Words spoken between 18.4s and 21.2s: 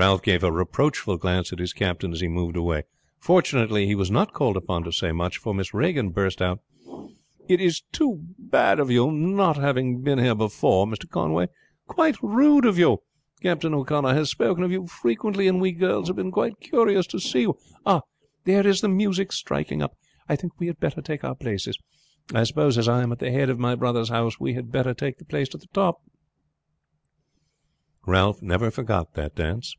There is the music striking up. I think we had better